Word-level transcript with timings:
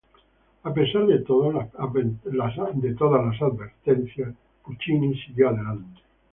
A 0.63 0.73
pesar 0.73 1.05
de 1.05 1.19
todas 1.19 1.53
las 1.53 2.55
advertencias, 2.59 4.33
Puccini 4.65 5.13
siguió 5.13 5.49
adelante. 5.49 6.01